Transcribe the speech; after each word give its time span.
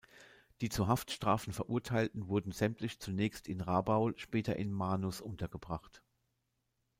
Die 0.61 0.69
zu 0.69 0.87
Haftstrafen 0.87 1.53
Verurteilten 1.53 2.27
wurden 2.27 2.51
sämtlich 2.51 2.97
zunächst 2.99 3.47
in 3.47 3.61
Rabaul, 3.61 4.17
später 4.17 4.55
in 4.55 4.71
Manus 4.71 5.21
untergebracht. 5.21 6.01